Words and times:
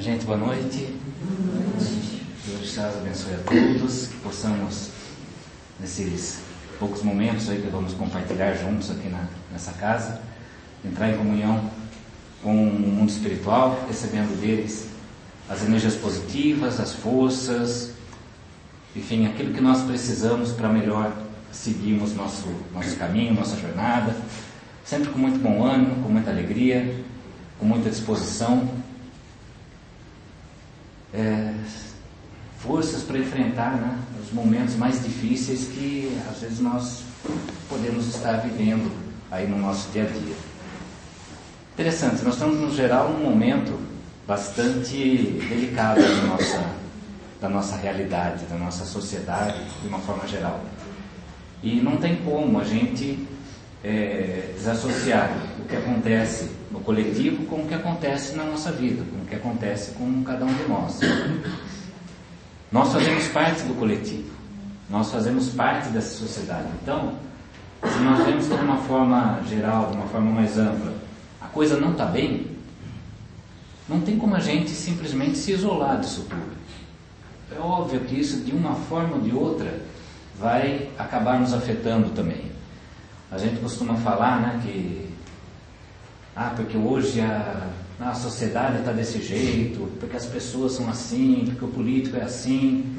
Gente, 0.00 0.24
boa 0.24 0.38
noite. 0.38 0.94
Deus 2.46 2.72
te 2.72 2.78
abençoe 2.78 3.34
a 3.34 3.38
todos, 3.38 4.06
que 4.06 4.16
possamos, 4.18 4.90
nesses 5.80 6.38
poucos 6.78 7.02
momentos 7.02 7.50
aí 7.50 7.60
que 7.60 7.66
vamos 7.66 7.94
compartilhar 7.94 8.54
juntos 8.54 8.92
aqui 8.92 9.08
na, 9.08 9.24
nessa 9.50 9.72
casa, 9.72 10.20
entrar 10.84 11.10
em 11.10 11.16
comunhão 11.16 11.68
com 12.44 12.52
o 12.52 12.78
mundo 12.78 13.10
espiritual, 13.10 13.84
recebendo 13.88 14.40
deles 14.40 14.86
as 15.48 15.64
energias 15.64 15.96
positivas, 15.96 16.78
as 16.78 16.92
forças, 16.92 17.90
enfim, 18.94 19.26
aquilo 19.26 19.52
que 19.52 19.60
nós 19.60 19.82
precisamos 19.82 20.52
para 20.52 20.68
melhor 20.68 21.12
seguirmos 21.50 22.14
nosso, 22.14 22.46
nosso 22.72 22.94
caminho, 22.96 23.34
nossa 23.34 23.56
jornada, 23.56 24.14
sempre 24.84 25.08
com 25.08 25.18
muito 25.18 25.40
bom 25.40 25.64
ânimo, 25.64 26.04
com 26.04 26.08
muita 26.08 26.30
alegria, 26.30 27.04
com 27.58 27.66
muita 27.66 27.90
disposição 27.90 28.77
é, 31.12 31.52
forças 32.58 33.02
para 33.02 33.18
enfrentar 33.18 33.72
né, 33.76 33.98
os 34.22 34.32
momentos 34.32 34.76
mais 34.76 35.02
difíceis 35.02 35.68
que 35.68 36.18
às 36.30 36.40
vezes 36.40 36.60
nós 36.60 37.02
podemos 37.68 38.06
estar 38.08 38.38
vivendo 38.38 38.90
aí 39.30 39.46
no 39.46 39.58
nosso 39.58 39.90
dia 39.90 40.04
a 40.04 40.06
dia. 40.06 40.34
Interessante, 41.74 42.22
nós 42.24 42.34
estamos 42.34 42.58
no 42.58 42.74
geral 42.74 43.10
num 43.10 43.30
momento 43.30 43.78
bastante 44.26 44.96
delicado 45.48 46.00
da 46.02 46.22
nossa, 46.26 46.64
da 47.40 47.48
nossa 47.48 47.76
realidade, 47.76 48.44
da 48.46 48.56
nossa 48.56 48.84
sociedade, 48.84 49.58
de 49.80 49.88
uma 49.88 50.00
forma 50.00 50.26
geral. 50.26 50.60
E 51.62 51.80
não 51.80 51.96
tem 51.96 52.16
como 52.16 52.60
a 52.60 52.64
gente 52.64 53.26
é, 53.82 54.52
desassociar 54.56 55.30
o 55.60 55.64
que 55.64 55.76
acontece 55.76 56.50
no 56.70 56.80
coletivo 56.80 57.44
com 57.46 57.62
o 57.62 57.66
que 57.66 57.74
acontece 57.74 58.36
na 58.36 58.44
nossa 58.44 58.70
vida, 58.72 59.02
com 59.10 59.22
o 59.22 59.26
que 59.26 59.34
acontece 59.34 59.92
com 59.92 60.22
cada 60.22 60.44
um 60.44 60.52
de 60.52 60.68
nós. 60.68 61.00
Nós 62.70 62.92
fazemos 62.92 63.26
parte 63.28 63.62
do 63.62 63.74
coletivo, 63.78 64.30
nós 64.90 65.10
fazemos 65.10 65.48
parte 65.48 65.88
dessa 65.88 66.18
sociedade. 66.18 66.68
Então, 66.82 67.14
se 67.82 67.98
nós 68.00 68.26
vemos 68.26 68.46
de 68.46 68.52
uma 68.52 68.76
forma 68.76 69.40
geral, 69.48 69.90
de 69.90 69.96
uma 69.96 70.06
forma 70.08 70.30
mais 70.30 70.58
ampla, 70.58 70.92
a 71.40 71.46
coisa 71.46 71.80
não 71.80 71.92
está 71.92 72.04
bem, 72.04 72.46
não 73.88 74.00
tem 74.02 74.18
como 74.18 74.36
a 74.36 74.40
gente 74.40 74.70
simplesmente 74.70 75.38
se 75.38 75.52
isolar 75.52 75.98
disso 75.98 76.26
tudo. 76.28 76.58
É 77.56 77.58
óbvio 77.58 78.00
que 78.00 78.20
isso, 78.20 78.44
de 78.44 78.52
uma 78.52 78.74
forma 78.74 79.14
ou 79.14 79.20
de 79.22 79.34
outra, 79.34 79.80
vai 80.38 80.90
acabar 80.98 81.40
nos 81.40 81.54
afetando 81.54 82.10
também. 82.10 82.52
A 83.30 83.38
gente 83.38 83.60
costuma 83.60 83.94
falar 83.94 84.40
né, 84.40 84.60
que 84.62 85.07
ah, 86.40 86.52
porque 86.54 86.76
hoje 86.76 87.20
a, 87.20 87.68
a 87.98 88.14
sociedade 88.14 88.78
está 88.78 88.92
desse 88.92 89.20
jeito, 89.20 89.90
porque 89.98 90.16
as 90.16 90.24
pessoas 90.24 90.70
são 90.70 90.88
assim, 90.88 91.46
porque 91.46 91.64
o 91.64 91.68
político 91.68 92.16
é 92.16 92.22
assim, 92.22 92.94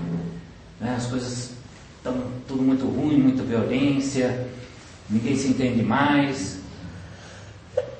né? 0.78 0.96
as 0.98 1.06
coisas 1.06 1.52
estão 1.96 2.22
tudo 2.50 2.62
muito 2.62 2.86
ruim, 2.86 3.18
muita 3.18 3.42
violência, 3.42 4.46
ninguém 5.10 5.38
se 5.38 5.48
entende 5.48 5.82
mais. 5.82 6.60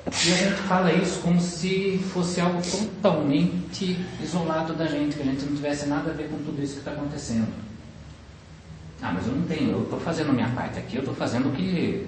E 0.08 0.34
a 0.34 0.36
gente 0.36 0.62
fala 0.64 0.92
isso 0.92 1.22
como 1.22 1.40
se 1.40 2.00
fosse 2.12 2.42
algo 2.42 2.62
totalmente 2.62 3.98
isolado 4.22 4.74
da 4.74 4.88
gente, 4.88 5.16
que 5.16 5.22
a 5.22 5.26
gente 5.26 5.46
não 5.46 5.56
tivesse 5.56 5.88
nada 5.88 6.12
a 6.12 6.14
ver 6.14 6.28
com 6.28 6.38
tudo 6.40 6.62
isso 6.62 6.74
que 6.74 6.80
está 6.80 6.92
acontecendo. 6.92 7.48
Ah, 9.02 9.14
mas 9.14 9.26
eu 9.26 9.34
não 9.36 9.44
tenho, 9.44 9.72
eu 9.72 9.84
estou 9.84 10.02
fazendo 10.02 10.32
a 10.32 10.34
minha 10.34 10.50
parte 10.50 10.80
aqui, 10.80 10.98
eu 10.98 11.02
estou 11.02 11.16
fazendo 11.16 11.48
o 11.48 11.54
que. 11.54 12.06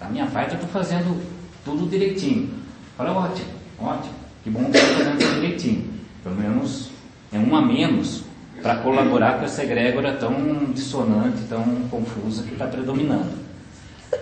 A 0.00 0.08
minha 0.08 0.26
parte 0.26 0.50
eu 0.50 0.60
estou 0.60 0.70
fazendo 0.70 1.20
tudo 1.64 1.90
direitinho. 1.90 2.57
Fala, 2.98 3.12
ótimo, 3.12 3.48
ótimo. 3.78 4.14
Que 4.42 4.50
bom 4.50 4.64
que 4.64 4.76
está 4.76 4.88
fazendo 4.96 5.34
direitinho. 5.36 5.88
Pelo 6.20 6.34
menos 6.34 6.90
é 7.32 7.38
um 7.38 7.54
a 7.54 7.62
menos 7.62 8.24
para 8.60 8.78
colaborar 8.78 9.38
com 9.38 9.44
essa 9.44 9.62
egrégora 9.62 10.16
tão 10.16 10.72
dissonante, 10.72 11.44
tão 11.48 11.62
confusa 11.88 12.42
que 12.42 12.54
está 12.54 12.66
predominando. 12.66 13.38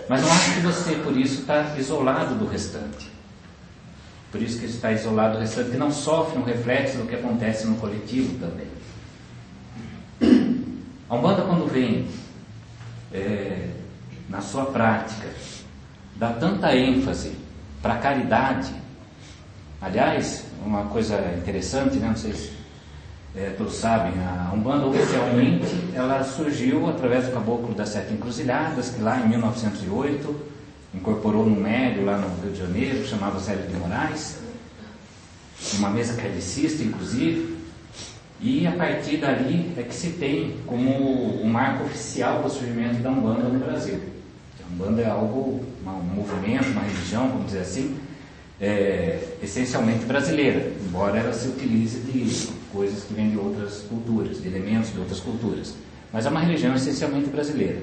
Mas 0.07 0.21
não 0.21 0.31
acho 0.31 0.53
que 0.53 0.59
você, 0.59 0.93
por 0.97 1.17
isso, 1.17 1.41
está 1.41 1.75
isolado 1.75 2.35
do 2.35 2.45
restante. 2.45 3.09
Por 4.31 4.43
isso 4.43 4.59
que 4.59 4.67
está 4.67 4.91
isolado 4.91 5.33
do 5.33 5.39
restante, 5.39 5.71
que 5.71 5.77
não 5.77 5.91
sofre 5.91 6.37
um 6.37 6.43
reflexo 6.43 6.99
do 6.99 7.07
que 7.07 7.15
acontece 7.15 7.65
no 7.65 7.77
coletivo 7.77 8.37
também. 8.37 8.67
A 11.09 11.15
Umbanda, 11.15 11.41
quando 11.41 11.65
vem 11.65 12.07
é, 13.11 13.69
na 14.29 14.41
sua 14.41 14.65
prática, 14.65 15.29
dá 16.15 16.33
tanta 16.33 16.75
ênfase 16.75 17.46
para 17.87 17.99
caridade. 17.99 18.73
Aliás, 19.81 20.43
uma 20.65 20.83
coisa 20.87 21.15
interessante, 21.37 21.97
né? 21.97 22.09
não 22.09 22.17
sei 22.17 22.33
se 22.33 22.51
é, 23.33 23.51
todos 23.57 23.75
sabem, 23.75 24.11
a 24.19 24.51
Umbanda 24.53 24.87
oficialmente 24.87 25.73
ela 25.93 26.21
surgiu 26.23 26.89
através 26.89 27.27
do 27.27 27.31
Caboclo 27.31 27.73
das 27.73 27.89
Sete 27.89 28.13
Encruzilhadas, 28.13 28.89
que 28.89 29.01
lá 29.01 29.21
em 29.21 29.29
1908 29.29 30.35
incorporou 30.95 31.45
um 31.45 31.55
médio 31.55 32.03
lá 32.03 32.17
no 32.17 32.27
Rio 32.41 32.51
de 32.51 32.59
Janeiro, 32.59 33.07
chamado 33.07 33.39
Zélio 33.39 33.67
de 33.67 33.75
Moraes, 33.77 34.39
uma 35.75 35.89
mesa 35.89 36.21
kardecista, 36.21 36.83
inclusive, 36.83 37.57
e 38.41 38.67
a 38.67 38.73
partir 38.73 39.17
dali 39.17 39.73
é 39.77 39.83
que 39.83 39.95
se 39.95 40.09
tem 40.11 40.57
como 40.65 40.91
o 41.41 41.47
marco 41.47 41.85
oficial 41.85 42.43
do 42.43 42.49
surgimento 42.49 42.95
da 42.95 43.11
Umbanda 43.11 43.47
no 43.47 43.59
Brasil. 43.59 44.16
Umbanda 44.71 45.01
é 45.01 45.09
algo, 45.09 45.63
um 45.85 46.15
movimento, 46.15 46.67
uma 46.69 46.81
religião, 46.81 47.29
vamos 47.29 47.47
dizer 47.47 47.61
assim, 47.61 47.97
é, 48.59 49.19
essencialmente 49.41 50.05
brasileira, 50.05 50.71
embora 50.85 51.19
ela 51.19 51.33
se 51.33 51.47
utilize 51.47 51.99
de 51.99 52.49
coisas 52.71 53.03
que 53.03 53.13
vêm 53.13 53.29
de 53.29 53.37
outras 53.37 53.79
culturas, 53.81 54.41
de 54.41 54.47
elementos 54.47 54.91
de 54.91 54.99
outras 54.99 55.19
culturas. 55.19 55.73
Mas 56.11 56.25
é 56.25 56.29
uma 56.29 56.39
religião 56.39 56.75
essencialmente 56.75 57.29
brasileira. 57.29 57.79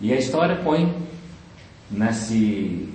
E 0.00 0.12
a 0.12 0.16
história 0.16 0.56
põe 0.56 0.94
nesse 1.90 2.88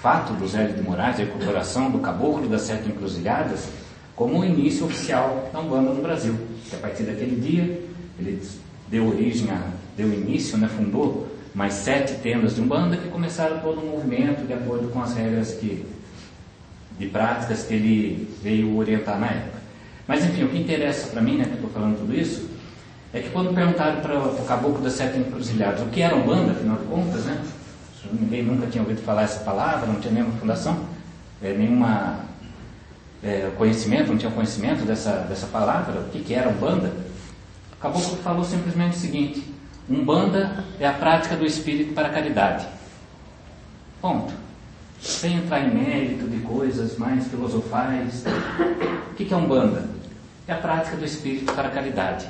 fato 0.00 0.32
do 0.34 0.46
Zé 0.46 0.66
de 0.66 0.82
Moraes, 0.82 1.18
a 1.18 1.22
incorporação 1.22 1.90
do 1.90 1.98
caboclo 1.98 2.48
das 2.48 2.62
sete 2.62 2.88
encruzilhadas, 2.88 3.68
como 4.14 4.40
o 4.40 4.44
início 4.44 4.86
oficial 4.86 5.50
da 5.52 5.60
Umbanda 5.60 5.90
no 5.90 6.02
Brasil. 6.02 6.36
Que 6.68 6.76
a 6.76 6.78
partir 6.78 7.04
daquele 7.04 7.40
dia, 7.40 7.82
ele 8.18 8.40
deu 8.88 9.08
origem, 9.08 9.50
a, 9.50 9.70
deu 9.96 10.12
início, 10.12 10.56
né, 10.56 10.68
fundou 10.68 11.26
mais 11.54 11.74
sete 11.74 12.14
tendas 12.14 12.56
de 12.56 12.60
Umbanda 12.60 12.96
que 12.96 13.08
começaram 13.08 13.60
todo 13.60 13.80
um 13.80 13.90
movimento 13.90 14.44
de 14.44 14.52
acordo 14.52 14.88
com 14.88 15.00
as 15.00 15.14
regras 15.14 15.54
que, 15.54 15.86
de 16.98 17.06
práticas 17.06 17.62
que 17.62 17.74
ele 17.74 18.36
veio 18.42 18.76
orientar 18.76 19.18
na 19.18 19.28
época. 19.28 19.58
Mas 20.06 20.24
enfim, 20.24 20.42
o 20.42 20.48
que 20.48 20.58
interessa 20.58 21.08
para 21.08 21.22
mim, 21.22 21.36
né, 21.36 21.44
que 21.44 21.50
eu 21.50 21.56
estou 21.56 21.70
falando 21.70 21.98
tudo 21.98 22.12
isso, 22.12 22.50
é 23.12 23.20
que 23.20 23.30
quando 23.30 23.54
perguntaram 23.54 24.00
para 24.00 24.18
o 24.18 24.44
caboclo 24.44 24.82
das 24.82 24.94
sete 24.94 25.16
encruzilhadas 25.16 25.80
o 25.82 25.86
que 25.86 26.02
era 26.02 26.16
Umbanda, 26.16 26.50
afinal 26.50 26.76
de 26.76 26.84
contas, 26.86 27.24
né, 27.24 27.40
ninguém 28.12 28.42
nunca 28.42 28.66
tinha 28.66 28.82
ouvido 28.82 29.00
falar 29.02 29.22
essa 29.22 29.40
palavra, 29.44 29.86
não 29.86 30.00
tinha 30.00 30.12
nenhuma 30.12 30.36
fundação, 30.36 30.84
é, 31.40 31.52
nenhuma 31.52 32.18
é, 33.22 33.50
conhecimento, 33.56 34.08
não 34.08 34.18
tinha 34.18 34.30
conhecimento 34.32 34.84
dessa, 34.84 35.18
dessa 35.28 35.46
palavra, 35.46 36.00
o 36.00 36.08
que, 36.10 36.18
que 36.18 36.34
era 36.34 36.48
Umbanda, 36.48 36.92
o 37.72 37.76
caboclo 37.80 38.16
falou 38.16 38.44
simplesmente 38.44 38.96
o 38.96 38.98
seguinte, 38.98 39.53
Umbanda 39.88 40.64
é 40.80 40.86
a 40.86 40.92
prática 40.92 41.36
do 41.36 41.44
espírito 41.44 41.92
para 41.92 42.08
a 42.08 42.10
caridade. 42.10 42.66
Ponto. 44.00 44.32
Sem 45.00 45.36
entrar 45.36 45.60
em 45.60 45.74
mérito 45.74 46.26
de 46.26 46.38
coisas 46.38 46.96
mais 46.96 47.26
filosofais. 47.26 48.24
O 49.10 49.14
que 49.14 49.32
é 49.32 49.36
Umbanda? 49.36 49.86
É 50.48 50.52
a 50.52 50.56
prática 50.56 50.96
do 50.96 51.04
espírito 51.04 51.52
para 51.52 51.68
a 51.68 51.70
caridade. 51.70 52.26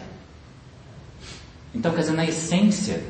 Então, 1.72 1.92
quer 1.92 2.00
dizer, 2.00 2.12
na 2.12 2.24
essência 2.24 3.02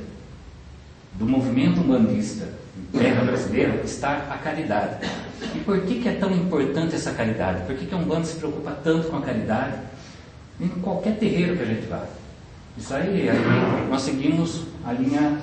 do 1.15 1.27
movimento 1.27 1.81
umbandista 1.81 2.49
em 2.77 2.99
terra 2.99 3.25
brasileira 3.25 3.83
está 3.85 4.27
a 4.31 4.39
caridade. 4.39 5.07
E 5.55 5.61
por 5.61 5.81
que, 5.83 6.01
que 6.01 6.09
é 6.09 6.15
tão 6.15 6.31
importante 6.31 6.95
essa 6.95 7.13
caridade? 7.13 7.65
Por 7.67 7.77
que, 7.77 7.87
que 7.87 7.95
a 7.95 7.99
Umbanda 7.99 8.25
se 8.25 8.37
preocupa 8.37 8.73
tanto 8.83 9.09
com 9.09 9.19
a 9.19 9.23
caridade 9.23 9.79
em 10.61 10.69
qualquer 10.69 11.17
terreiro 11.19 11.57
que 11.57 11.63
a 11.63 11.67
gente 11.67 11.87
vá? 11.87 12.05
Isso 12.77 12.93
aí, 12.93 13.29
nós 13.89 14.03
seguimos 14.03 14.63
a 14.85 14.93
linha, 14.93 15.39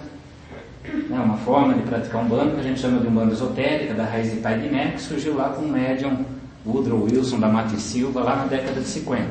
né, 1.10 1.18
uma 1.18 1.38
forma 1.38 1.74
de 1.74 1.82
praticar 1.84 2.22
um 2.22 2.28
bando 2.28 2.56
que 2.56 2.60
a 2.60 2.64
gente 2.64 2.82
chama 2.82 3.00
de 3.00 3.08
um 3.08 3.12
bando 3.12 3.32
esotérica, 3.32 3.94
da 3.94 4.04
raiz 4.04 4.32
de 4.32 4.42
Pai 4.42 4.60
Guiné, 4.60 4.92
que 4.92 5.02
surgiu 5.02 5.36
lá 5.36 5.50
com 5.50 5.62
o 5.62 5.70
médium 5.70 6.26
Woodrow 6.66 7.04
Wilson 7.04 7.40
da 7.40 7.48
Mata 7.48 7.74
e 7.74 7.80
Silva, 7.80 8.22
lá 8.22 8.36
na 8.36 8.46
década 8.46 8.82
de 8.82 8.88
50. 8.88 9.24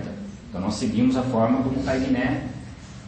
Então 0.48 0.62
nós 0.62 0.74
seguimos 0.74 1.14
a 1.14 1.22
forma 1.22 1.58
do 1.60 1.84
Pai 1.84 2.00
Guiné 2.00 2.44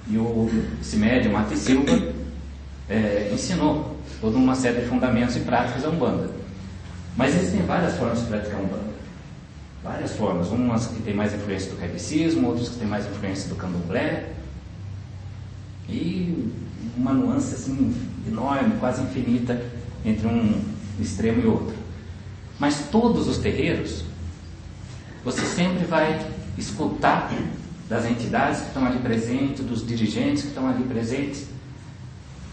e 0.08 0.18
o, 0.18 0.50
esse 0.80 0.96
médium 0.96 1.32
Mata 1.32 1.54
e 1.54 1.56
Silva 1.56 2.12
é, 2.90 3.30
ensinou 3.32 3.96
toda 4.20 4.36
uma 4.36 4.54
série 4.54 4.82
de 4.82 4.88
fundamentos 4.88 5.36
e 5.36 5.40
práticas 5.40 5.84
da 5.84 5.88
Umbanda. 5.88 6.28
Mas 7.16 7.34
existem 7.34 7.62
várias 7.62 7.96
formas 7.96 8.20
de 8.20 8.26
praticar 8.26 8.60
Umbanda. 8.60 8.92
Várias 9.82 10.12
formas, 10.12 10.48
umas 10.48 10.86
que 10.86 11.02
têm 11.02 11.14
mais 11.14 11.32
influência 11.34 11.70
do 11.70 11.78
kardecismo, 11.78 12.48
outras 12.48 12.68
que 12.68 12.76
têm 12.76 12.86
mais 12.86 13.06
influência 13.06 13.48
do 13.48 13.56
candomblé, 13.56 14.28
e 15.92 16.52
uma 16.96 17.12
nuance 17.12 17.54
assim 17.54 17.94
enorme, 18.26 18.74
quase 18.78 19.02
infinita 19.02 19.62
entre 20.04 20.26
um 20.26 20.60
extremo 20.98 21.42
e 21.42 21.46
outro. 21.46 21.74
Mas 22.58 22.86
todos 22.90 23.28
os 23.28 23.38
terreiros, 23.38 24.04
você 25.24 25.42
sempre 25.42 25.84
vai 25.84 26.24
escutar 26.56 27.32
das 27.88 28.04
entidades 28.06 28.60
que 28.60 28.68
estão 28.68 28.86
ali 28.86 28.98
presentes, 28.98 29.64
dos 29.64 29.86
dirigentes 29.86 30.42
que 30.42 30.48
estão 30.48 30.68
ali 30.68 30.82
presentes, 30.84 31.46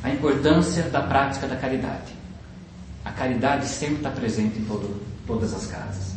a 0.03 0.09
importância 0.09 0.83
da 0.83 1.01
prática 1.01 1.47
da 1.47 1.55
caridade. 1.55 2.13
A 3.03 3.11
caridade 3.11 3.67
sempre 3.67 3.97
está 3.97 4.11
presente 4.11 4.59
em 4.59 4.65
todo, 4.65 5.01
todas 5.25 5.53
as 5.53 5.67
casas. 5.67 6.13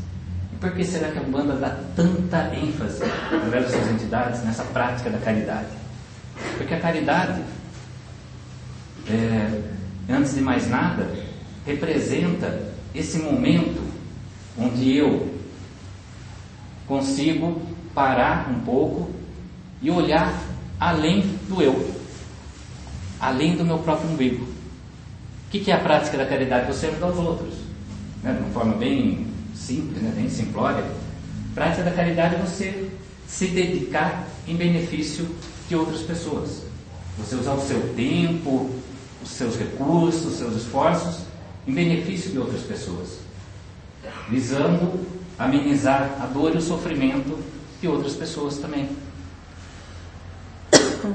E 0.53 0.57
por 0.57 0.73
que 0.73 0.85
será 0.85 1.11
que 1.11 1.19
a 1.19 1.23
banda 1.23 1.55
dá 1.55 1.77
tanta 1.97 2.55
ênfase, 2.55 3.03
através 3.05 3.65
das 3.65 3.73
suas 3.73 3.89
entidades, 3.91 4.45
nessa 4.45 4.65
prática 4.65 5.11
da 5.11 5.19
caridade? 5.19 5.82
Porque 6.57 6.75
a 6.75 6.81
caridade, 6.81 7.43
é, 9.09 9.63
antes 10.09 10.35
de 10.35 10.41
mais 10.41 10.69
nada, 10.69 11.13
representa 11.67 12.73
esse 12.95 13.19
momento 13.19 13.81
onde 14.59 14.97
eu 14.97 15.33
consigo 16.87 17.63
parar 17.95 18.51
um 18.51 18.61
pouco 18.61 19.11
e 19.81 19.91
olhar 19.91 20.33
além 20.79 21.23
do 21.49 21.63
eu, 21.63 21.95
além 23.21 23.57
do 23.57 23.65
meu 23.65 23.79
próprio 23.79 24.11
umbigo. 24.11 24.45
O 25.47 25.51
que 25.51 25.71
é 25.71 25.75
a 25.75 25.81
prática 25.81 26.17
da 26.17 26.27
caridade? 26.27 26.67
Você 26.67 26.87
ajudar 26.87 27.09
os 27.09 27.19
outros, 27.19 27.55
né? 28.23 28.33
de 28.33 28.39
uma 28.39 28.51
forma 28.51 28.75
bem 28.75 29.27
simples, 29.55 30.03
né? 30.03 30.13
bem 30.15 30.29
simplória. 30.29 30.85
Prática 31.55 31.83
da 31.83 31.91
caridade 31.91 32.37
é 32.37 32.39
você 32.39 32.91
se 33.27 33.47
dedicar 33.49 34.27
em 34.47 34.57
benefício 34.57 35.29
de 35.69 35.77
outras 35.77 36.03
pessoas. 36.03 36.63
Você 37.19 37.35
usar 37.35 37.55
o 37.55 37.61
seu 37.61 37.95
tempo, 37.95 38.71
os 39.23 39.31
seus 39.31 39.57
recursos, 39.57 40.27
os 40.27 40.39
seus 40.39 40.57
esforços 40.57 41.21
em 41.67 41.73
benefício 41.73 42.31
de 42.31 42.39
outras 42.39 42.63
pessoas, 42.63 43.19
visando 44.29 45.07
amenizar 45.39 46.17
a 46.21 46.27
dor 46.27 46.55
e 46.55 46.59
o 46.59 46.63
sofrimento 46.63 47.39
de 47.81 47.89
outras 47.89 48.15
pessoas 48.15 48.59
também. 48.59 48.89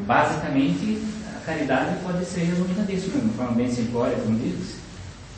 Basicamente, 0.06 1.02
a 1.36 1.46
caridade 1.46 1.98
pode 2.04 2.26
ser 2.26 2.42
resumida 2.42 2.84
nisso, 2.84 3.10
de 3.10 3.18
uma 3.18 3.34
forma 3.34 3.54
bem 3.54 3.72
simplória, 3.72 4.18
como 4.18 4.38
diz. 4.38 4.76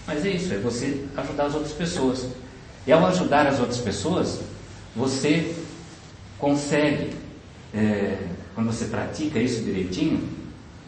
Mas 0.07 0.25
é 0.25 0.29
isso, 0.29 0.53
é 0.53 0.57
você 0.57 1.05
ajudar 1.15 1.45
as 1.45 1.53
outras 1.53 1.73
pessoas. 1.73 2.27
E 2.87 2.91
ao 2.91 3.05
ajudar 3.05 3.45
as 3.45 3.59
outras 3.59 3.79
pessoas, 3.79 4.39
você 4.95 5.55
consegue, 6.39 7.13
é, 7.73 8.17
quando 8.59 8.73
você 8.73 8.85
pratica 8.87 9.39
isso 9.39 9.63
direitinho, 9.63 10.21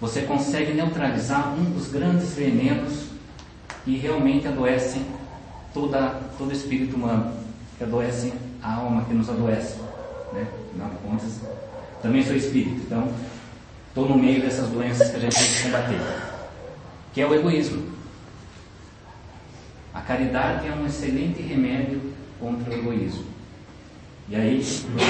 você 0.01 0.23
consegue 0.23 0.73
neutralizar 0.73 1.53
um 1.53 1.63
dos 1.71 1.87
grandes 1.87 2.33
venenos 2.33 3.05
que 3.85 3.95
realmente 3.95 4.45
adoecem 4.45 5.05
toda, 5.73 6.19
todo 6.37 6.51
espírito 6.51 6.97
humano, 6.97 7.33
que 7.77 7.85
adoecem 7.85 8.33
a 8.61 8.73
alma, 8.73 9.05
que 9.05 9.13
nos 9.13 9.29
adoece. 9.29 9.77
Né? 10.33 10.45
Afinal 10.69 10.89
de 10.89 10.95
contas, 10.97 11.39
também 12.01 12.21
sou 12.25 12.35
espírito, 12.35 12.81
então 12.85 13.09
estou 13.87 14.09
no 14.09 14.17
meio 14.17 14.41
dessas 14.41 14.67
doenças 14.67 15.09
que 15.09 15.15
a 15.15 15.19
gente 15.19 15.37
tem 15.37 15.47
que 15.47 15.63
combater, 15.63 16.01
que 17.13 17.21
é 17.21 17.25
o 17.25 17.33
egoísmo. 17.33 17.89
A 19.93 20.01
caridade 20.01 20.67
é 20.67 20.73
um 20.73 20.85
excelente 20.85 21.41
remédio 21.41 22.01
contra 22.37 22.69
o 22.69 22.73
egoísmo. 22.73 23.30
E 24.29 24.35
aí 24.35 24.63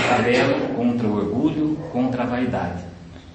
tabelo 0.10 0.76
contra 0.76 1.08
o 1.08 1.16
orgulho, 1.16 1.76
contra 1.92 2.24
a 2.24 2.26
vaidade. 2.26 2.84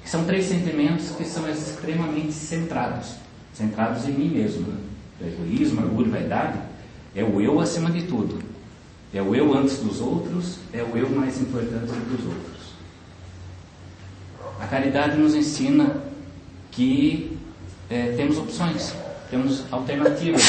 São 0.04 0.24
três 0.24 0.44
sentimentos 0.46 1.10
que 1.10 1.24
são 1.24 1.48
extremamente 1.48 2.32
centrados, 2.32 3.14
centrados 3.52 4.08
em 4.08 4.12
mim 4.12 4.28
mesmo. 4.28 4.66
O 5.20 5.26
egoísmo, 5.26 5.82
orgulho 5.82 6.10
vaidade 6.10 6.58
é 7.16 7.24
o 7.24 7.40
eu 7.40 7.58
acima 7.58 7.90
de 7.90 8.02
tudo. 8.02 8.38
É 9.14 9.22
o 9.22 9.34
eu 9.34 9.56
antes 9.56 9.78
dos 9.78 10.00
outros, 10.00 10.58
é 10.72 10.82
o 10.82 10.94
eu 10.96 11.08
mais 11.08 11.40
importante 11.40 11.86
do 11.86 12.08
que 12.08 12.22
os 12.22 12.26
outros. 12.28 12.56
A 14.60 14.66
caridade 14.66 15.16
nos 15.16 15.34
ensina 15.34 16.02
que 16.70 17.38
é, 17.88 18.12
temos 18.16 18.36
opções, 18.36 18.94
temos 19.30 19.64
alternativas, 19.72 20.42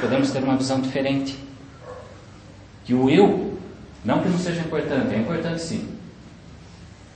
podemos 0.00 0.32
ter 0.32 0.42
uma 0.42 0.56
visão 0.56 0.80
diferente. 0.80 1.38
Que 2.84 2.94
o 2.94 3.08
eu, 3.08 3.56
não 4.04 4.22
que 4.22 4.28
não 4.28 4.38
seja 4.38 4.60
importante, 4.60 5.14
é 5.14 5.18
importante 5.18 5.60
sim, 5.60 5.88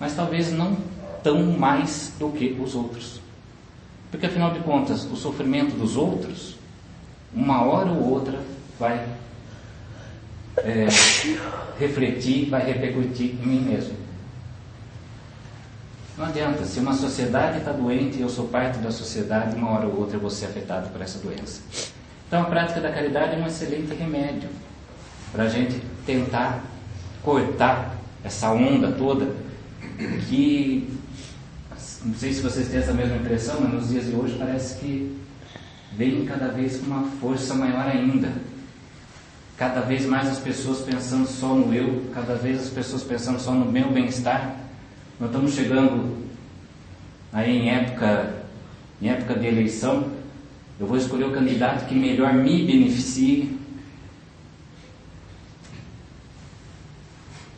mas 0.01 0.15
talvez 0.15 0.53
não 0.53 0.77
tão 1.23 1.43
mais 1.45 2.13
do 2.19 2.31
que 2.31 2.59
os 2.61 2.75
outros. 2.75 3.21
Porque 4.11 4.27
afinal 4.27 4.53
de 4.53 4.61
contas, 4.61 5.05
o 5.05 5.17
sofrimento 5.17 5.75
dos 5.77 5.97
outros, 5.97 6.57
uma 7.33 7.63
hora 7.63 7.91
ou 7.91 8.11
outra, 8.11 8.39
vai 8.79 9.07
é, 10.57 10.87
refletir, 11.79 12.51
vai 12.51 12.65
repercutir 12.65 13.37
em 13.43 13.47
mim 13.47 13.61
mesmo. 13.61 13.97
Não 16.19 16.27
adianta, 16.27 16.65
se 16.65 16.79
uma 16.79 16.93
sociedade 16.93 17.59
está 17.59 17.73
doente 17.73 18.19
e 18.19 18.21
eu 18.21 18.29
sou 18.29 18.49
parte 18.49 18.79
da 18.79 18.91
sociedade, 18.91 19.57
uma 19.57 19.71
hora 19.71 19.87
ou 19.87 19.99
outra 19.99 20.17
eu 20.17 20.21
vou 20.21 20.31
ser 20.31 20.47
afetado 20.47 20.91
por 20.91 21.01
essa 21.01 21.19
doença. 21.19 21.63
Então 22.29 22.43
a 22.43 22.45
prática 22.45 22.81
da 22.81 22.93
caridade 22.93 23.35
é 23.35 23.39
um 23.39 23.47
excelente 23.47 23.95
remédio 23.95 24.51
para 25.33 25.45
a 25.45 25.49
gente 25.49 25.81
tentar 26.05 26.63
cortar 27.23 27.97
essa 28.25 28.51
onda 28.51 28.93
toda 28.93 29.35
que 30.29 30.89
não 32.05 32.15
sei 32.15 32.33
se 32.33 32.43
vocês 32.43 32.69
têm 32.69 32.81
essa 32.81 32.93
mesma 32.93 33.17
impressão, 33.17 33.61
mas 33.61 33.73
nos 33.73 33.89
dias 33.89 34.07
de 34.07 34.15
hoje 34.15 34.37
parece 34.37 34.79
que 34.79 35.17
vem 35.97 36.25
cada 36.25 36.49
vez 36.49 36.79
com 36.79 36.87
uma 36.87 37.05
força 37.21 37.55
maior 37.55 37.87
ainda. 37.87 38.33
Cada 39.57 39.83
vez 39.83 40.05
mais 40.07 40.29
as 40.29 40.39
pessoas 40.39 40.81
pensando 40.81 41.27
só 41.27 41.55
no 41.55 41.73
eu, 41.73 42.11
cada 42.13 42.35
vez 42.35 42.61
as 42.61 42.69
pessoas 42.69 43.03
pensando 43.03 43.39
só 43.39 43.53
no 43.53 43.71
meu 43.71 43.91
bem-estar. 43.93 44.57
Nós 45.21 45.31
estamos 45.31 45.53
chegando 45.53 46.17
aí 47.33 47.59
em 47.59 47.71
época, 47.71 48.35
em 49.01 49.09
época 49.09 49.35
de 49.35 49.47
eleição, 49.47 50.11
eu 50.81 50.87
vou 50.87 50.97
escolher 50.97 51.27
o 51.27 51.33
candidato 51.33 51.87
que 51.87 51.95
melhor 51.95 52.35
me 52.35 52.67
beneficie. 52.67 53.61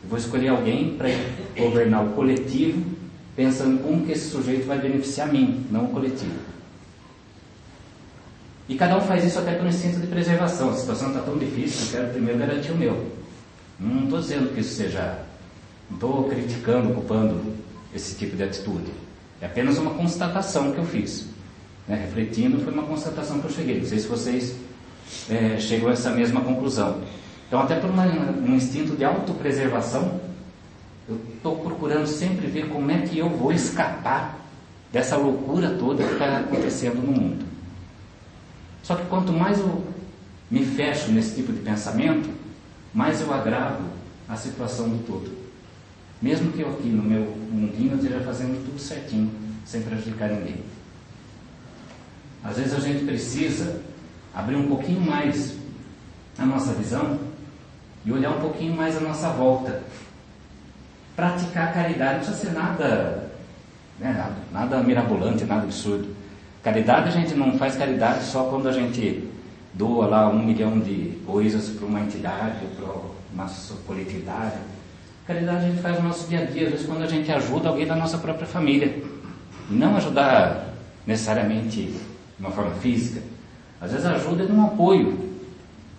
Eu 0.05 0.09
vou 0.09 0.19
escolher 0.19 0.49
alguém 0.49 0.95
para 0.95 1.09
governar 1.57 2.05
o 2.05 2.09
coletivo, 2.09 2.85
pensando 3.35 3.81
como 3.81 4.05
que 4.05 4.11
esse 4.11 4.29
sujeito 4.29 4.67
vai 4.67 4.77
beneficiar 4.77 5.33
mim, 5.33 5.65
não 5.71 5.85
o 5.85 5.87
coletivo. 5.87 6.35
E 8.69 8.75
cada 8.75 8.97
um 8.97 9.01
faz 9.01 9.25
isso 9.25 9.39
até 9.39 9.55
por 9.55 9.65
instinto 9.65 9.99
de 9.99 10.05
preservação. 10.05 10.69
A 10.69 10.73
situação 10.73 11.07
está 11.07 11.21
tão 11.21 11.37
difícil 11.39 11.85
eu 11.87 11.91
quero 11.91 12.13
primeiro 12.13 12.37
garantir 12.37 12.71
o 12.71 12.77
meu. 12.77 13.11
Não 13.79 14.03
estou 14.03 14.19
dizendo 14.19 14.53
que 14.53 14.61
isso 14.61 14.75
seja. 14.75 15.25
Não 15.89 15.95
estou 15.97 16.23
criticando, 16.25 16.93
culpando 16.93 17.41
esse 17.93 18.15
tipo 18.15 18.37
de 18.37 18.43
atitude. 18.43 18.91
É 19.41 19.47
apenas 19.47 19.79
uma 19.79 19.95
constatação 19.95 20.71
que 20.71 20.77
eu 20.77 20.85
fiz. 20.85 21.25
Né? 21.87 21.95
Refletindo, 21.95 22.59
foi 22.59 22.71
uma 22.71 22.83
constatação 22.83 23.39
que 23.39 23.45
eu 23.47 23.51
cheguei. 23.51 23.79
Não 23.79 23.87
sei 23.87 23.99
se 23.99 24.07
vocês 24.07 24.55
é, 25.31 25.57
chegam 25.59 25.89
a 25.89 25.93
essa 25.93 26.11
mesma 26.11 26.41
conclusão. 26.41 27.01
Então, 27.47 27.61
até 27.61 27.79
por 27.79 27.89
uma, 27.89 28.05
um 28.05 28.55
instinto 28.55 28.95
de 28.95 29.03
autopreservação, 29.03 30.19
eu 31.07 31.19
estou 31.35 31.57
procurando 31.57 32.07
sempre 32.07 32.47
ver 32.47 32.69
como 32.69 32.89
é 32.89 33.01
que 33.01 33.19
eu 33.19 33.29
vou 33.29 33.51
escapar 33.51 34.39
dessa 34.91 35.15
loucura 35.15 35.75
toda 35.77 36.03
que 36.03 36.13
está 36.13 36.39
acontecendo 36.39 37.05
no 37.05 37.11
mundo. 37.11 37.45
Só 38.81 38.95
que 38.95 39.05
quanto 39.05 39.31
mais 39.31 39.59
eu 39.59 39.83
me 40.49 40.65
fecho 40.65 41.11
nesse 41.11 41.35
tipo 41.35 41.51
de 41.51 41.59
pensamento, 41.59 42.29
mais 42.93 43.21
eu 43.21 43.33
agravo 43.33 43.83
a 44.27 44.35
situação 44.35 44.89
do 44.89 45.05
todo. 45.05 45.31
Mesmo 46.21 46.51
que 46.51 46.61
eu 46.61 46.69
aqui 46.69 46.87
no 46.87 47.03
meu 47.03 47.35
mundinho 47.51 47.95
esteja 47.95 48.19
fazendo 48.21 48.65
tudo 48.65 48.79
certinho, 48.79 49.29
sem 49.65 49.81
prejudicar 49.81 50.29
ninguém. 50.29 50.63
Às 52.43 52.57
vezes 52.57 52.73
a 52.73 52.79
gente 52.79 53.05
precisa 53.05 53.81
abrir 54.33 54.55
um 54.55 54.67
pouquinho 54.67 55.01
mais 55.01 55.55
a 56.37 56.45
nossa 56.45 56.73
visão 56.73 57.19
e 58.05 58.11
olhar 58.11 58.29
um 58.29 58.39
pouquinho 58.39 58.75
mais 58.75 58.95
a 58.95 58.99
nossa 58.99 59.29
volta. 59.29 59.81
Praticar 61.15 61.73
caridade 61.73 62.13
não 62.13 62.25
precisa 62.25 62.37
ser 62.37 62.51
nada, 62.51 63.29
né, 63.99 64.13
nada, 64.13 64.35
nada 64.51 64.83
mirabolante, 64.83 65.43
nada 65.45 65.63
absurdo. 65.63 66.15
Caridade 66.63 67.09
a 67.09 67.11
gente 67.11 67.33
não 67.33 67.57
faz 67.57 67.75
caridade 67.75 68.23
só 68.23 68.45
quando 68.45 68.67
a 68.67 68.71
gente 68.71 69.29
doa 69.73 70.07
lá 70.07 70.29
um 70.29 70.43
milhão 70.43 70.79
de 70.79 71.19
coisas 71.25 71.69
para 71.69 71.85
uma 71.85 72.01
entidade 72.01 72.65
para 72.75 72.87
uma 73.33 73.49
coletividade. 73.85 74.57
Caridade 75.27 75.65
a 75.65 75.69
gente 75.69 75.81
faz 75.81 75.97
no 75.97 76.07
nosso 76.07 76.27
dia 76.27 76.41
a 76.41 76.45
dia, 76.45 76.65
às 76.65 76.71
vezes 76.71 76.85
quando 76.85 77.03
a 77.03 77.07
gente 77.07 77.31
ajuda 77.31 77.69
alguém 77.69 77.87
da 77.87 77.95
nossa 77.95 78.17
própria 78.17 78.45
família. 78.45 79.01
Não 79.69 79.97
ajudar 79.97 80.73
necessariamente 81.07 81.81
de 81.81 81.99
uma 82.39 82.51
forma 82.51 82.71
física. 82.75 83.21
Às 83.81 83.91
vezes 83.91 84.05
ajuda 84.05 84.43
é 84.43 84.51
um 84.51 84.65
apoio. 84.65 85.31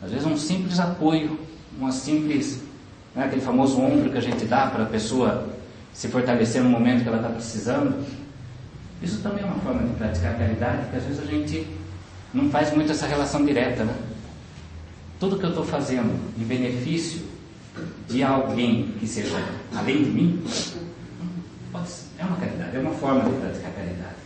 Às 0.03 0.11
vezes 0.11 0.27
um 0.27 0.37
simples 0.37 0.79
apoio, 0.79 1.39
uma 1.79 1.93
simples, 1.93 2.63
né, 3.15 3.25
aquele 3.25 3.41
famoso 3.41 3.81
ombro 3.81 4.11
que 4.11 4.19
a 4.19 4.21
gente 4.21 4.45
dá 4.45 4.67
para 4.67 4.85
a 4.85 4.87
pessoa 4.87 5.49
se 5.93 6.09
fortalecer 6.09 6.63
no 6.63 6.71
momento 6.71 7.03
que 7.03 7.09
ela 7.09 7.19
está 7.19 7.31
precisando. 7.31 8.05
Isso 9.03 9.21
também 9.23 9.43
é 9.43 9.47
uma 9.47 9.59
forma 9.61 9.87
de 9.87 9.95
praticar 9.95 10.35
a 10.35 10.39
caridade, 10.39 10.91
que 10.91 10.97
às 10.97 11.05
vezes 11.05 11.21
a 11.21 11.27
gente 11.27 11.67
não 12.33 12.51
faz 12.51 12.75
muito 12.75 12.93
essa 12.93 13.07
relação 13.07 13.45
direta, 13.45 13.85
né? 13.85 13.95
Tudo 15.19 15.39
que 15.39 15.45
eu 15.45 15.51
estou 15.51 15.65
fazendo 15.65 16.19
em 16.39 16.45
benefício 16.45 17.23
de 18.09 18.23
alguém 18.23 18.95
que 18.99 19.07
seja 19.07 19.43
além 19.75 20.05
de 20.05 20.11
mim, 20.11 20.45
é 22.19 22.25
uma 22.25 22.37
caridade, 22.37 22.77
é 22.77 22.81
uma 22.81 22.93
forma 22.93 23.25
de 23.25 23.37
praticar 23.37 23.73
caridade. 23.73 24.17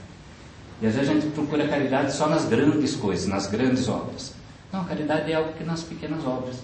E 0.82 0.86
às 0.86 0.94
vezes 0.94 1.10
a 1.10 1.14
gente 1.14 1.26
procura 1.28 1.68
caridade 1.68 2.12
só 2.12 2.28
nas 2.28 2.46
grandes 2.46 2.96
coisas, 2.96 3.26
nas 3.26 3.46
grandes 3.46 3.88
obras. 3.88 4.32
Não, 4.72 4.84
caridade 4.84 5.30
é 5.30 5.34
algo 5.34 5.52
que 5.52 5.64
nas 5.64 5.82
pequenas 5.82 6.24
obras. 6.24 6.56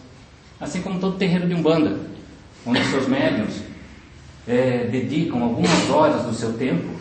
Assim 0.60 0.80
como 0.80 0.98
todo 0.98 1.18
terreiro 1.18 1.46
de 1.46 1.54
Umbanda, 1.54 1.98
onde 2.64 2.82
seus 2.84 3.06
médiums 3.06 3.60
é, 4.48 4.88
dedicam 4.90 5.42
algumas 5.42 5.90
horas 5.90 6.24
do 6.24 6.34
seu 6.34 6.54
tempo 6.54 6.96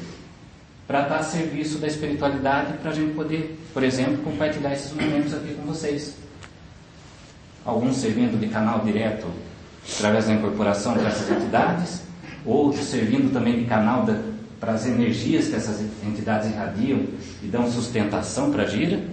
para 0.88 1.04
estar 1.04 1.18
a 1.18 1.24
serviço 1.24 1.80
da 1.80 1.88
espiritualidade, 1.88 2.74
para 2.78 2.92
a 2.92 2.94
gente 2.94 3.14
poder, 3.14 3.60
por 3.74 3.84
exemplo, 3.84 4.18
compartilhar 4.18 4.74
esses 4.74 4.92
momentos 4.92 5.34
aqui 5.34 5.54
com 5.54 5.64
vocês. 5.64 6.18
Alguns 7.64 7.98
servindo 7.98 8.40
de 8.40 8.48
canal 8.48 8.82
direto 8.82 9.26
através 9.96 10.26
da 10.26 10.34
incorporação 10.34 10.96
dessas 10.96 11.30
entidades, 11.32 12.02
outros 12.46 12.86
servindo 12.86 13.32
também 13.34 13.60
de 13.60 13.66
canal 13.66 14.04
da, 14.04 14.20
para 14.60 14.74
as 14.74 14.86
energias 14.86 15.48
que 15.48 15.56
essas 15.56 15.82
entidades 16.04 16.52
irradiam 16.52 17.06
e 17.42 17.48
dão 17.48 17.72
sustentação 17.72 18.52
para 18.52 18.64
a 18.64 18.68
gira. 18.68 19.04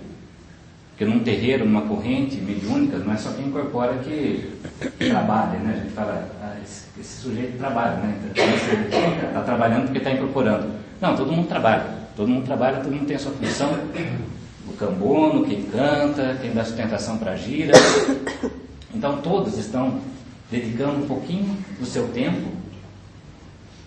Porque 0.92 1.06
num 1.06 1.20
terreiro, 1.20 1.64
numa 1.64 1.82
corrente 1.82 2.36
mediúnica, 2.36 2.98
não 2.98 3.12
é 3.12 3.16
só 3.16 3.32
quem 3.32 3.46
incorpora 3.46 3.94
que 3.98 4.52
trabalha, 4.98 5.58
né? 5.58 5.74
A 5.74 5.82
gente 5.82 5.94
fala, 5.94 6.30
ah, 6.42 6.54
esse, 6.62 6.84
esse, 7.00 7.22
sujeito 7.22 7.58
trabalha, 7.58 7.96
né? 7.96 8.14
Está 8.34 9.32
tá 9.32 9.40
trabalhando 9.40 9.84
porque 9.84 9.98
está 9.98 10.12
incorporando. 10.12 10.68
Não, 11.00 11.16
todo 11.16 11.32
mundo 11.32 11.48
trabalha. 11.48 11.84
Todo 12.14 12.28
mundo 12.28 12.44
trabalha, 12.44 12.80
todo 12.80 12.92
mundo 12.92 13.06
tem 13.06 13.16
a 13.16 13.18
sua 13.18 13.32
função. 13.32 13.70
O 14.68 14.72
cambono, 14.74 15.44
quem 15.46 15.62
canta, 15.62 16.38
quem 16.40 16.52
dá 16.52 16.64
sustentação 16.64 17.16
para 17.16 17.32
a 17.32 17.36
gira. 17.36 17.72
Então 18.94 19.22
todos 19.22 19.56
estão 19.56 20.00
dedicando 20.50 20.98
um 20.98 21.06
pouquinho 21.06 21.56
do 21.80 21.86
seu 21.86 22.08
tempo 22.08 22.48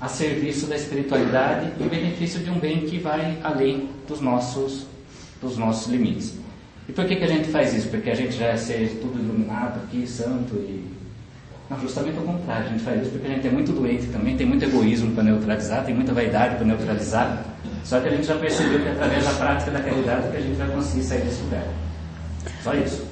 a 0.01 0.07
serviço 0.07 0.67
da 0.67 0.75
espiritualidade 0.75 1.71
e 1.79 1.83
benefício 1.83 2.39
de 2.39 2.49
um 2.49 2.59
bem 2.59 2.81
que 2.81 2.97
vai 2.97 3.37
além 3.43 3.89
dos 4.07 4.19
nossos, 4.19 4.85
dos 5.39 5.57
nossos 5.57 5.87
limites. 5.87 6.33
E 6.87 6.91
por 6.93 7.05
que, 7.05 7.15
que 7.15 7.23
a 7.23 7.27
gente 7.27 7.49
faz 7.49 7.73
isso? 7.73 7.87
Porque 7.89 8.09
a 8.09 8.15
gente 8.15 8.37
já 8.37 8.47
é 8.47 8.57
ser 8.57 8.99
tudo 9.01 9.19
iluminado 9.19 9.79
aqui, 9.83 10.05
santo 10.07 10.55
e. 10.55 10.93
Não, 11.67 11.79
justamente 11.79 12.15
ao 12.17 12.23
contrário, 12.23 12.67
a 12.67 12.69
gente 12.69 12.83
faz 12.83 13.01
isso 13.01 13.09
porque 13.09 13.25
a 13.25 13.29
gente 13.31 13.47
é 13.47 13.49
muito 13.49 13.71
doente 13.71 14.05
também, 14.07 14.37
tem 14.37 14.45
muito 14.45 14.63
egoísmo 14.63 15.11
para 15.13 15.23
neutralizar, 15.23 15.83
tem 15.83 15.95
muita 15.95 16.13
vaidade 16.13 16.57
para 16.57 16.65
neutralizar. 16.65 17.43
Só 17.83 17.99
que 17.99 18.07
a 18.07 18.11
gente 18.11 18.27
já 18.27 18.35
percebeu 18.35 18.79
que 18.81 18.87
através 18.87 19.23
da 19.23 19.33
prática 19.33 19.71
da 19.71 19.79
caridade 19.79 20.29
que 20.29 20.37
a 20.37 20.41
gente 20.41 20.55
vai 20.57 20.69
conseguir 20.69 21.03
sair 21.03 21.21
desse 21.21 21.41
lugar. 21.41 21.65
Só 22.63 22.73
isso. 22.75 23.03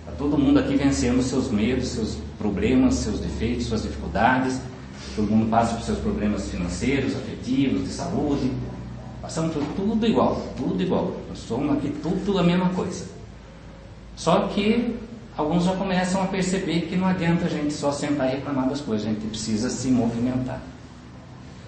Está 0.00 0.12
todo 0.18 0.36
mundo 0.36 0.58
aqui 0.58 0.76
vencendo 0.76 1.22
seus 1.22 1.52
medos, 1.52 1.86
seus 1.86 2.18
problemas, 2.36 2.94
seus 2.94 3.20
defeitos, 3.20 3.66
suas 3.66 3.82
dificuldades. 3.82 4.60
Todo 5.14 5.30
mundo 5.30 5.48
passa 5.48 5.74
por 5.74 5.84
seus 5.84 5.98
problemas 5.98 6.50
financeiros, 6.50 7.14
afetivos, 7.14 7.84
de 7.84 7.90
saúde. 7.90 8.50
Passamos 9.22 9.52
por 9.52 9.62
tudo 9.76 10.04
igual, 10.04 10.42
tudo 10.56 10.82
igual. 10.82 11.16
Nós 11.28 11.38
somos 11.38 11.76
aqui 11.76 11.92
tudo 12.02 12.38
a 12.38 12.42
mesma 12.42 12.70
coisa. 12.70 13.19
Só 14.16 14.48
que 14.48 14.96
alguns 15.36 15.64
já 15.64 15.74
começam 15.76 16.22
a 16.22 16.26
perceber 16.26 16.82
que 16.82 16.96
não 16.96 17.06
adianta 17.06 17.46
a 17.46 17.48
gente 17.48 17.72
só 17.72 17.90
sentar 17.92 18.28
e 18.28 18.36
reclamar 18.36 18.68
das 18.68 18.80
coisas, 18.80 19.06
a 19.06 19.10
gente 19.10 19.26
precisa 19.26 19.70
se 19.70 19.88
movimentar. 19.88 20.60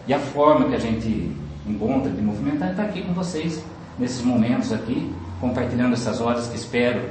E 0.07 0.13
a 0.13 0.19
forma 0.19 0.69
que 0.69 0.75
a 0.75 0.79
gente 0.79 1.33
encontra 1.67 2.11
de 2.11 2.21
movimentar 2.21 2.69
é 2.69 2.71
estar 2.73 2.85
aqui 2.85 3.03
com 3.03 3.13
vocês, 3.13 3.63
nesses 3.99 4.23
momentos 4.23 4.73
aqui, 4.73 5.13
compartilhando 5.41 5.95
essas 5.95 6.21
horas 6.21 6.47
que 6.49 6.57
espero 6.57 7.03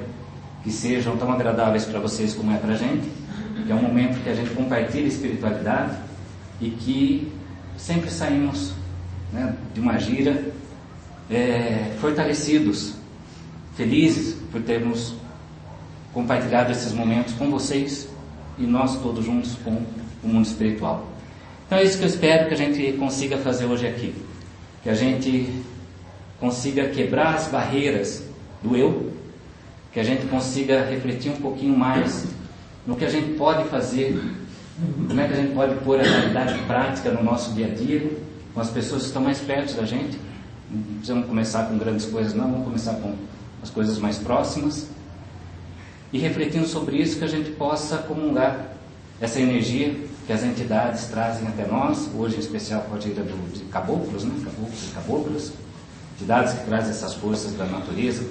que 0.63 0.71
sejam 0.71 1.17
tão 1.17 1.31
agradáveis 1.31 1.85
para 1.85 1.99
vocês 1.99 2.33
como 2.33 2.51
é 2.51 2.57
para 2.57 2.73
a 2.73 2.77
gente, 2.77 3.09
que 3.65 3.71
é 3.71 3.75
um 3.75 3.81
momento 3.81 4.21
que 4.23 4.29
a 4.29 4.35
gente 4.35 4.51
compartilha 4.51 5.07
espiritualidade 5.07 5.97
e 6.59 6.69
que 6.69 7.31
sempre 7.77 8.09
saímos 8.11 8.73
né, 9.31 9.55
de 9.73 9.79
uma 9.79 9.97
gira 9.97 10.51
é, 11.29 11.95
fortalecidos, 11.99 12.95
felizes 13.75 14.35
por 14.51 14.61
termos 14.61 15.15
compartilhado 16.13 16.71
esses 16.71 16.93
momentos 16.93 17.33
com 17.33 17.49
vocês 17.49 18.07
e 18.57 18.63
nós 18.63 19.01
todos 19.01 19.25
juntos 19.25 19.55
com 19.63 19.81
o 20.23 20.27
mundo 20.27 20.45
espiritual. 20.45 21.07
Então 21.65 21.77
é 21.77 21.83
isso 21.83 21.97
que 21.97 22.03
eu 22.03 22.09
espero 22.09 22.47
que 22.47 22.53
a 22.53 22.57
gente 22.57 22.93
consiga 22.97 23.37
fazer 23.37 23.65
hoje 23.65 23.87
aqui. 23.87 24.13
Que 24.83 24.89
a 24.89 24.93
gente 24.93 25.49
consiga 26.39 26.89
quebrar 26.89 27.35
as 27.35 27.47
barreiras 27.47 28.23
do 28.61 28.75
eu, 28.75 29.13
que 29.93 29.99
a 29.99 30.03
gente 30.03 30.25
consiga 30.27 30.83
refletir 30.85 31.31
um 31.31 31.37
pouquinho 31.37 31.77
mais 31.77 32.25
no 32.85 32.95
que 32.95 33.05
a 33.05 33.09
gente 33.09 33.37
pode 33.37 33.69
fazer, 33.69 34.19
como 35.07 35.19
é 35.19 35.27
que 35.27 35.33
a 35.33 35.37
gente 35.37 35.53
pode 35.53 35.75
pôr 35.75 35.99
a 35.99 36.03
realidade 36.03 36.57
prática 36.63 37.11
no 37.11 37.23
nosso 37.23 37.53
dia 37.53 37.67
a 37.67 37.69
dia, 37.69 38.11
com 38.53 38.59
as 38.59 38.69
pessoas 38.69 39.03
que 39.03 39.07
estão 39.07 39.21
mais 39.21 39.39
perto 39.39 39.75
da 39.75 39.85
gente. 39.85 40.17
Não 40.69 40.81
precisamos 40.81 41.27
começar 41.27 41.65
com 41.65 41.77
grandes 41.77 42.05
coisas, 42.05 42.33
não, 42.33 42.49
vamos 42.49 42.65
começar 42.65 42.93
com 42.95 43.13
as 43.61 43.69
coisas 43.69 43.99
mais 43.99 44.17
próximas 44.17 44.89
e 46.11 46.19
refletindo 46.19 46.67
sobre 46.67 46.97
isso 46.97 47.17
que 47.17 47.23
a 47.23 47.27
gente 47.27 47.51
possa 47.51 47.97
comungar 47.99 48.67
essa 49.19 49.39
energia 49.39 49.95
que 50.25 50.33
as 50.33 50.43
entidades 50.43 51.05
trazem 51.05 51.47
até 51.47 51.65
nós, 51.65 52.09
hoje 52.15 52.35
em 52.35 52.39
especial 52.39 52.81
com 52.81 52.95
a 52.95 52.97
ajuda 52.97 53.23
de 53.53 53.61
caboclos, 53.65 54.23
né? 54.23 54.33
caboclos 54.93 55.49
e 55.49 56.15
entidades 56.15 56.53
que 56.53 56.65
trazem 56.65 56.91
essas 56.91 57.13
forças 57.13 57.53
da 57.53 57.65
natureza, 57.65 58.23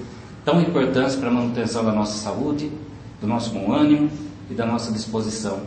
tão 0.44 0.60
importantes 0.60 1.16
para 1.16 1.28
a 1.28 1.32
manutenção 1.32 1.84
da 1.84 1.92
nossa 1.92 2.16
saúde, 2.18 2.70
do 3.20 3.26
nosso 3.26 3.50
bom 3.50 3.72
ânimo 3.72 4.10
e 4.50 4.54
da 4.54 4.66
nossa 4.66 4.92
disposição 4.92 5.60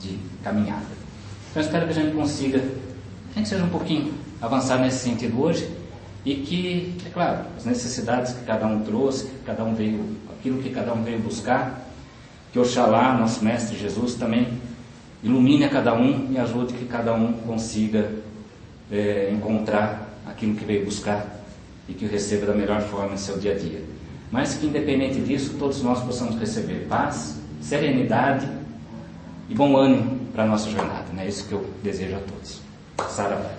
de 0.00 0.18
caminhada. 0.42 0.86
Então 1.50 1.62
espero 1.62 1.86
que 1.86 1.92
a 1.92 2.02
gente 2.02 2.14
consiga, 2.14 2.58
nem 3.34 3.42
que 3.42 3.48
seja 3.48 3.64
um 3.64 3.68
pouquinho, 3.68 4.14
avançar 4.40 4.78
nesse 4.78 4.98
sentido 4.98 5.40
hoje 5.40 5.81
e 6.24 6.36
que, 6.36 6.94
é 7.04 7.10
claro, 7.10 7.40
as 7.56 7.64
necessidades 7.64 8.32
que 8.32 8.44
cada 8.44 8.66
um 8.66 8.80
trouxe, 8.82 9.26
que 9.26 9.44
cada 9.44 9.64
um 9.64 9.74
veio 9.74 10.16
aquilo 10.38 10.62
que 10.62 10.70
cada 10.70 10.92
um 10.92 11.02
veio 11.02 11.18
buscar. 11.18 11.88
Que 12.52 12.58
Oxalá, 12.58 13.14
nosso 13.14 13.44
Mestre 13.44 13.76
Jesus, 13.76 14.14
também 14.14 14.46
ilumine 15.22 15.64
a 15.64 15.68
cada 15.68 15.94
um 15.94 16.30
e 16.30 16.38
ajude 16.38 16.74
que 16.74 16.84
cada 16.84 17.14
um 17.14 17.32
consiga 17.32 18.10
é, 18.90 19.30
encontrar 19.32 20.08
aquilo 20.26 20.54
que 20.54 20.64
veio 20.64 20.84
buscar 20.84 21.26
e 21.88 21.94
que 21.94 22.06
receba 22.06 22.46
da 22.46 22.54
melhor 22.54 22.82
forma 22.82 23.14
em 23.14 23.16
seu 23.16 23.38
dia 23.38 23.52
a 23.52 23.58
dia. 23.58 23.82
Mas 24.30 24.54
que, 24.54 24.66
independente 24.66 25.20
disso, 25.20 25.56
todos 25.58 25.82
nós 25.82 26.00
possamos 26.00 26.38
receber 26.38 26.86
paz, 26.88 27.36
serenidade 27.60 28.48
e 29.48 29.54
bom 29.54 29.76
ânimo 29.76 30.20
para 30.32 30.44
a 30.44 30.46
nossa 30.46 30.70
jornada. 30.70 31.04
É 31.12 31.16
né? 31.16 31.28
isso 31.28 31.46
que 31.48 31.52
eu 31.52 31.66
desejo 31.82 32.16
a 32.16 32.20
todos. 32.20 32.60
Saravá. 33.10 33.50